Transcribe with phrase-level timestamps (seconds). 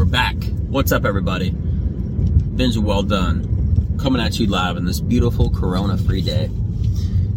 [0.00, 0.36] we're back.
[0.70, 1.50] What's up, everybody?
[1.50, 3.98] Binge well done.
[4.00, 6.48] Coming at you live on this beautiful Corona free day.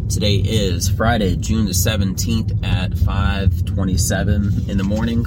[0.10, 5.26] Today is Friday, June the 17th at 5:27 in the morning.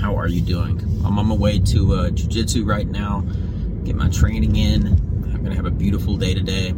[0.00, 0.80] How are you doing?
[1.04, 3.20] I'm on my way to uh, jiu-jitsu right now.
[3.84, 4.86] Get my training in.
[4.86, 6.72] I'm gonna have a beautiful day today.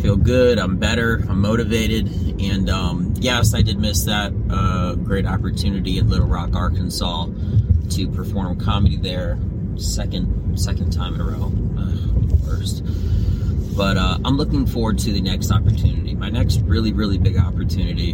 [0.00, 0.60] Feel good.
[0.60, 1.24] I'm better.
[1.28, 2.06] I'm motivated.
[2.40, 7.26] And um, yes, I did miss that uh, great opportunity in Little Rock, Arkansas
[7.92, 9.38] to perform comedy there.
[9.76, 11.52] Second second time in a row.
[12.46, 12.84] Worst.
[13.76, 16.14] But uh, I'm looking forward to the next opportunity.
[16.14, 18.12] My next really really big opportunity,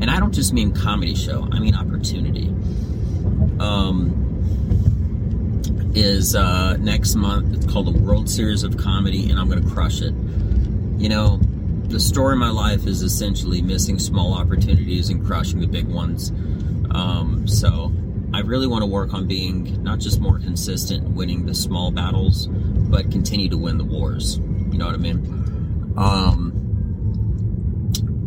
[0.00, 1.48] and I don't just mean comedy show.
[1.52, 2.48] I mean opportunity.
[3.60, 4.22] Um,
[5.94, 7.54] is uh, next month.
[7.54, 10.14] It's called the World Series of Comedy, and I'm going to crush it.
[10.98, 11.38] You know,
[11.84, 16.30] the story of my life is essentially missing small opportunities and crushing the big ones.
[16.90, 17.92] Um, so
[18.34, 22.46] I really want to work on being not just more consistent winning the small battles,
[22.46, 24.38] but continue to win the wars.
[24.38, 25.94] You know what I mean?
[25.96, 26.52] Um,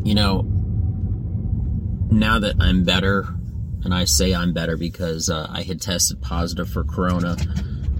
[0.05, 0.45] you know,
[2.11, 3.27] now that I'm better,
[3.83, 7.35] and I say I'm better because uh, I had tested positive for corona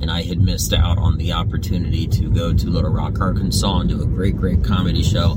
[0.01, 3.89] and I had missed out on the opportunity to go to Little Rock, Arkansas and
[3.89, 5.31] do a great, great comedy show.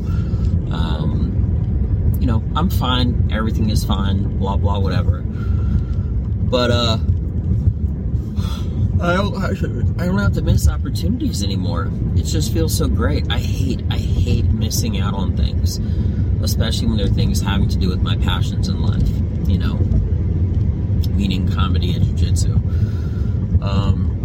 [0.71, 3.31] Um, you know, I'm fine.
[3.33, 4.39] Everything is fine.
[4.39, 5.25] Blah, blah, whatever.
[6.51, 6.99] But, uh,
[9.01, 9.37] I don't,
[10.01, 11.89] I don't have to miss opportunities anymore.
[12.17, 13.31] It just feels so great.
[13.31, 15.79] I hate, I hate missing out on things,
[16.43, 19.09] especially when they're things having to do with my passions in life,
[19.49, 19.75] you know,
[21.11, 22.57] meaning comedy and jujitsu.
[23.62, 24.17] Um,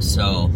[0.00, 0.50] so,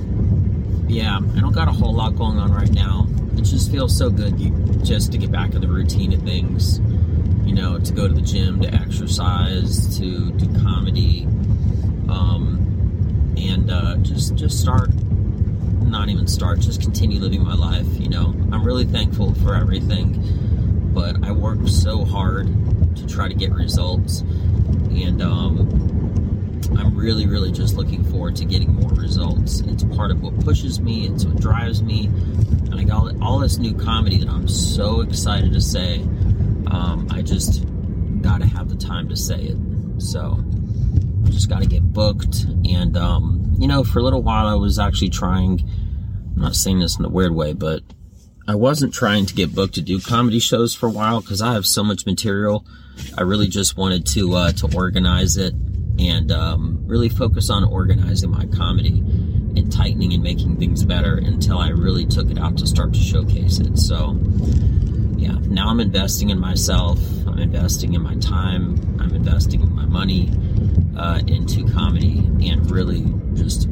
[0.87, 3.09] yeah, I don't got a whole lot going on right now.
[3.37, 4.39] It just feels so good
[4.85, 6.79] just to get back in the routine of things.
[7.47, 11.25] You know, to go to the gym, to exercise, to do comedy,
[12.09, 14.91] um, and uh, just just start.
[15.83, 17.87] Not even start, just continue living my life.
[17.99, 22.49] You know, I'm really thankful for everything, but I worked so hard
[22.97, 24.21] to try to get results,
[24.91, 25.87] and um,
[26.77, 29.61] I'm really, really just looking forward to getting more results.
[29.61, 32.07] It's part of what pushes me, it's what drives me.
[32.07, 36.05] And I got all this new comedy that I'm so excited to say.
[36.67, 37.65] Um, I just
[38.23, 39.57] got to have the time to say it.
[39.99, 40.43] So
[41.25, 42.45] I just got to get booked.
[42.69, 45.61] And, um, you know, for a little while I was actually trying,
[46.35, 47.83] I'm not saying this in a weird way, but
[48.49, 51.55] I wasn't trying to get booked to do comedy shows for a while because I
[51.55, 52.65] have so much material.
[53.19, 55.55] I really just wanted to uh, to organize it
[55.99, 61.59] and um, really focus on organizing my comedy and tightening and making things better until
[61.59, 63.79] I really took it out to start to showcase it.
[63.79, 64.17] So,
[65.27, 69.85] yeah, now I'm investing in myself, I'm investing in my time, I'm investing in my
[69.85, 70.31] money
[70.97, 73.05] uh, into comedy and really
[73.35, 73.69] just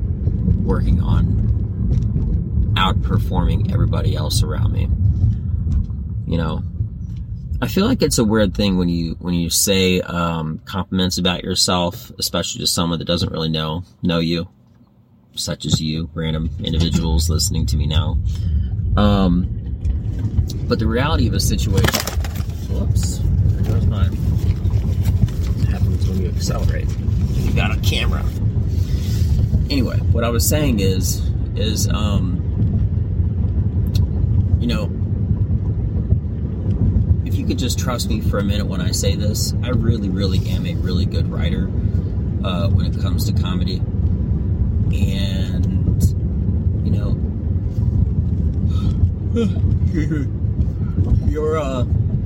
[0.64, 4.88] working on outperforming everybody else around me.
[6.26, 6.62] You know,
[7.62, 11.44] I feel like it's a weird thing when you when you say um, compliments about
[11.44, 14.48] yourself, especially to someone that doesn't really know know you,
[15.37, 18.19] such as you, random individuals listening to me now.
[18.97, 19.63] Um,
[20.69, 22.00] but the reality of a situation.
[22.71, 23.19] Whoops!
[23.19, 24.05] There goes my.
[24.06, 26.89] What happens when you accelerate?
[27.34, 28.25] You got a camera.
[29.71, 31.23] Anyway, what I was saying is
[31.56, 32.41] is um,
[34.61, 34.91] you know
[37.34, 40.09] if you could just trust me for a minute when I say this, I really,
[40.09, 41.65] really am a really good writer
[42.44, 43.78] uh, when it comes to comedy.
[44.93, 46.00] And,
[46.84, 47.15] you know,
[51.28, 51.84] your, uh,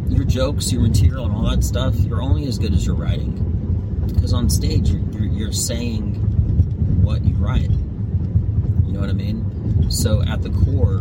[0.08, 4.04] your jokes, your material, and all that stuff, you're only as good as your writing.
[4.14, 6.16] Because on stage, you're, you're, saying
[7.02, 7.70] what you write.
[7.70, 9.90] You know what I mean?
[9.90, 10.98] So at the core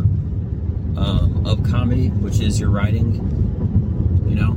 [0.96, 3.16] um, of comedy, which is your writing,
[4.26, 4.52] you know,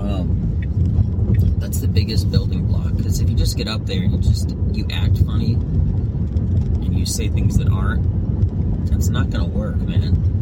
[0.00, 2.96] um, that's the biggest building block.
[2.96, 7.04] Because if you just get up there and you just you act funny and you
[7.04, 10.36] say things that aren't, that's not to work, man.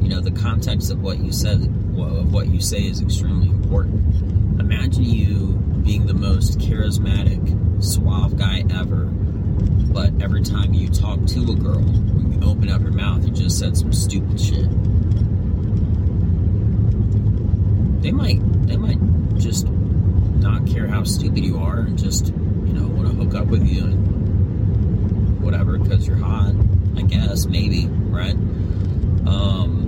[0.00, 4.60] You know, the context of what you said, of what you say, is extremely important.
[4.60, 5.46] Imagine you
[5.84, 9.06] being the most charismatic, suave guy ever,
[9.92, 13.58] but every time you talk to a girl, you open up your mouth, you just
[13.58, 14.68] said some stupid shit
[18.00, 18.98] they might they might
[19.38, 23.46] just not care how stupid you are and just you know want to hook up
[23.46, 26.54] with you and whatever because you're hot
[26.96, 28.34] i guess maybe right
[29.26, 29.79] um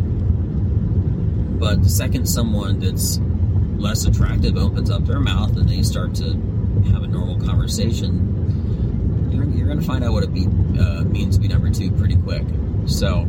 [1.73, 3.19] but the second someone that's
[3.79, 6.25] less attractive opens up their mouth and they start to
[6.93, 10.45] have a normal conversation, you're, you're going to find out what it be,
[10.79, 12.45] uh, means to be number two pretty quick.
[12.85, 13.23] So,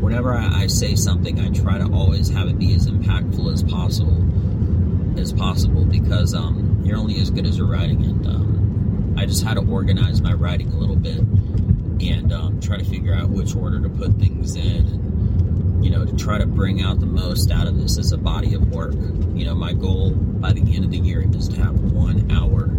[0.00, 3.62] whenever I, I, say something, I try to always have it be as impactful as
[3.62, 9.26] possible, as possible, because um, you're only as good as your writing, and um, I
[9.26, 13.28] just had to organize my writing a little bit and um, try to figure out
[13.28, 15.07] which order to put things in, and
[15.80, 18.54] you know, to try to bring out the most out of this as a body
[18.54, 18.94] of work.
[19.34, 22.70] You know, my goal by the end of the year is to have one hour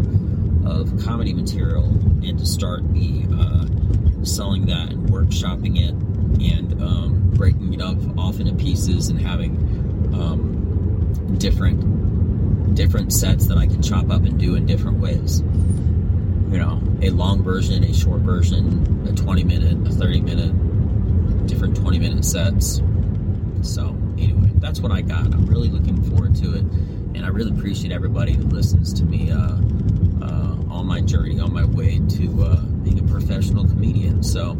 [0.70, 5.96] of comedy material and to start the uh, selling that and workshopping it
[6.42, 9.52] and um, breaking it up off into pieces and having
[10.14, 15.42] um, different different sets that I can chop up and do in different ways.
[15.42, 21.76] You know, a long version, a short version, a 20 minute, a 30 minute, different
[21.76, 22.82] 20 minute sets.
[23.62, 25.26] So, anyway, that's what I got.
[25.34, 26.64] I'm really looking forward to it.
[27.16, 29.38] And I really appreciate everybody who listens to me uh,
[30.22, 34.24] uh, on my journey, on my way to uh, being a professional comedian.
[34.24, 34.58] So,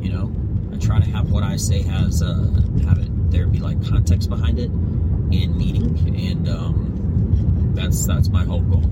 [0.00, 0.32] you know,
[0.72, 2.50] I try to have what I say has, uh,
[2.84, 5.96] have it, there be like context behind it and meaning.
[6.16, 8.90] And um, that's, that's my whole goal.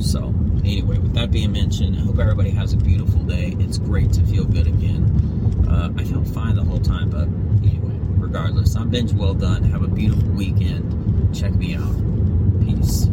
[0.00, 0.34] So,
[0.64, 3.56] anyway, with that being mentioned, I hope everybody has a beautiful day.
[3.58, 5.66] It's great to feel good again.
[5.68, 7.28] Uh, I felt fine the whole time, but
[8.38, 9.64] regardless, I'm Benj Well Done.
[9.64, 11.34] Have a beautiful weekend.
[11.34, 11.92] Check me out.
[12.64, 13.08] Peace.